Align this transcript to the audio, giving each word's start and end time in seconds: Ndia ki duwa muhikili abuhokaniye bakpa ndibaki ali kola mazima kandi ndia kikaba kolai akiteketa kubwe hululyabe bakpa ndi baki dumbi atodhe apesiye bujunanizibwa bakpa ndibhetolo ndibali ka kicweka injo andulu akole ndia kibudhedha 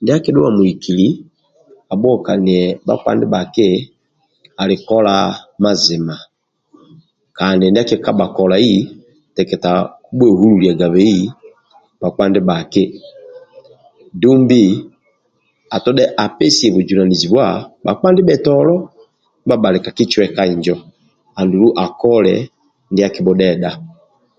Ndia 0.00 0.16
ki 0.22 0.30
duwa 0.34 0.50
muhikili 0.56 1.08
abuhokaniye 1.92 2.62
bakpa 2.86 3.10
ndibaki 3.16 3.68
ali 4.62 4.76
kola 4.88 5.14
mazima 5.62 6.16
kandi 7.38 7.64
ndia 7.68 7.88
kikaba 7.90 8.26
kolai 8.36 8.74
akiteketa 8.86 9.72
kubwe 10.04 10.28
hululyabe 10.38 11.04
bakpa 12.00 12.22
ndi 12.28 12.40
baki 12.48 12.84
dumbi 14.20 14.62
atodhe 15.76 16.04
apesiye 16.24 16.68
bujunanizibwa 16.74 17.44
bakpa 17.84 18.06
ndibhetolo 18.12 18.74
ndibali 19.44 19.78
ka 19.84 19.90
kicweka 19.96 20.40
injo 20.52 20.76
andulu 21.38 21.68
akole 21.84 22.34
ndia 22.92 23.08
kibudhedha 23.14 23.70